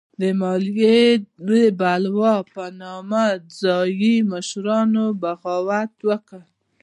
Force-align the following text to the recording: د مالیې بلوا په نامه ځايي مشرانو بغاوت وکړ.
د 0.21 0.23
مالیې 0.39 1.03
بلوا 1.79 2.35
په 2.53 2.63
نامه 2.81 3.25
ځايي 3.61 4.15
مشرانو 4.31 5.03
بغاوت 5.21 5.93
وکړ. 6.09 6.41